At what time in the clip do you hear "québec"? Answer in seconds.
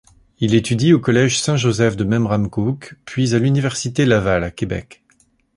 4.49-5.03